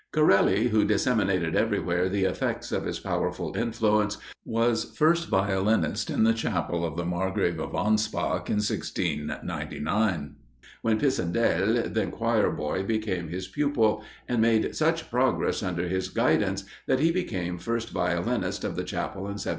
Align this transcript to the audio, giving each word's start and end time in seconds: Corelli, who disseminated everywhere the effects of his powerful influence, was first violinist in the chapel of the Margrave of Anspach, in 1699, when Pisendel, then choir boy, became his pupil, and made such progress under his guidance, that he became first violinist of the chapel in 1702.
Corelli, 0.11 0.69
who 0.69 0.83
disseminated 0.83 1.55
everywhere 1.55 2.09
the 2.09 2.23
effects 2.25 2.71
of 2.71 2.85
his 2.85 2.99
powerful 2.99 3.55
influence, 3.55 4.17
was 4.43 4.83
first 4.97 5.29
violinist 5.29 6.09
in 6.09 6.23
the 6.23 6.33
chapel 6.33 6.83
of 6.83 6.97
the 6.97 7.05
Margrave 7.05 7.59
of 7.59 7.73
Anspach, 7.73 8.49
in 8.49 8.55
1699, 8.57 10.37
when 10.81 10.99
Pisendel, 10.99 11.93
then 11.93 12.09
choir 12.09 12.49
boy, 12.49 12.81
became 12.81 13.27
his 13.27 13.47
pupil, 13.47 14.03
and 14.27 14.41
made 14.41 14.75
such 14.75 15.11
progress 15.11 15.61
under 15.61 15.87
his 15.87 16.09
guidance, 16.09 16.63
that 16.87 16.99
he 16.99 17.11
became 17.11 17.59
first 17.59 17.91
violinist 17.91 18.63
of 18.63 18.75
the 18.75 18.83
chapel 18.83 19.25
in 19.27 19.37
1702. 19.37 19.49